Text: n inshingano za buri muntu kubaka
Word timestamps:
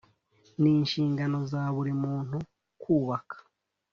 n 0.61 0.63
inshingano 0.73 1.37
za 1.51 1.63
buri 1.75 1.93
muntu 2.03 2.37
kubaka 2.81 3.35